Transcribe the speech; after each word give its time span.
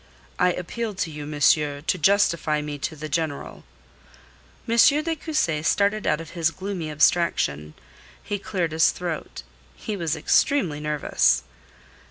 "I 0.39 0.53
appeal 0.53 0.95
to 0.95 1.11
you, 1.11 1.27
monsieur, 1.27 1.81
to 1.81 1.97
justify 1.99 2.59
me 2.63 2.79
to 2.79 2.95
the 2.95 3.07
General." 3.07 3.63
M. 4.67 4.75
de 4.75 5.15
Cussy 5.15 5.61
started 5.61 6.07
out 6.07 6.19
of 6.19 6.31
his 6.31 6.49
gloomy 6.49 6.89
abstraction. 6.89 7.75
He 8.23 8.39
cleared 8.39 8.71
his 8.71 8.89
throat. 8.89 9.43
He 9.75 9.95
was 9.95 10.15
extremely 10.15 10.79
nervous. 10.79 11.43